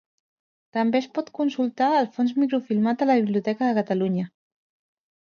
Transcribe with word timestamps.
També 0.77 0.97
es 0.99 1.07
pot 1.17 1.27
consultar 1.39 1.89
el 1.97 2.09
fons 2.15 2.33
microfilmat 2.45 3.05
a 3.05 3.09
la 3.11 3.19
Biblioteca 3.21 3.69
de 3.69 3.77
Catalunya. 3.81 4.25